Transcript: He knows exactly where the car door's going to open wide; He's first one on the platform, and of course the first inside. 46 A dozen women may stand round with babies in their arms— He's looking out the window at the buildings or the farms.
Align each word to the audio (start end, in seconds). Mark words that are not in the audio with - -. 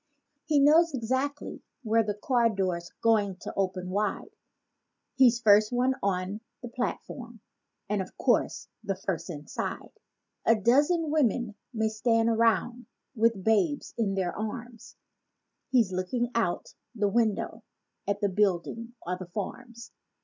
He 0.45 0.59
knows 0.59 0.95
exactly 0.95 1.61
where 1.83 2.01
the 2.01 2.15
car 2.15 2.49
door's 2.49 2.89
going 3.03 3.35
to 3.41 3.53
open 3.55 3.91
wide; 3.91 4.31
He's 5.13 5.39
first 5.39 5.71
one 5.71 5.93
on 6.01 6.41
the 6.63 6.69
platform, 6.69 7.39
and 7.87 8.01
of 8.01 8.17
course 8.17 8.67
the 8.83 8.95
first 8.95 9.29
inside. 9.29 9.91
46 10.43 10.43
A 10.47 10.55
dozen 10.55 11.11
women 11.11 11.53
may 11.71 11.87
stand 11.89 12.35
round 12.39 12.87
with 13.15 13.43
babies 13.43 13.93
in 13.95 14.15
their 14.15 14.35
arms— 14.35 14.95
He's 15.69 15.91
looking 15.91 16.31
out 16.33 16.73
the 16.95 17.07
window 17.07 17.61
at 18.07 18.21
the 18.21 18.29
buildings 18.29 18.93
or 19.05 19.17
the 19.19 19.27
farms. 19.27 19.91